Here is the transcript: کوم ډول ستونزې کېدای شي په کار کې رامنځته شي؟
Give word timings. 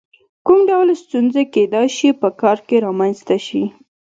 کوم 0.45 0.59
ډول 0.69 0.87
ستونزې 1.03 1.43
کېدای 1.53 1.87
شي 1.97 2.09
په 2.21 2.29
کار 2.41 2.57
کې 2.67 2.75
رامنځته 2.85 3.37
شي؟ 3.45 3.63